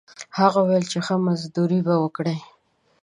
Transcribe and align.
هغه 0.39 0.59
وویل 0.61 0.85
چې 0.91 0.97
ښه 1.05 1.15
مزدوري 1.27 1.79
به 1.87 1.93
ورکړي. 1.97 2.37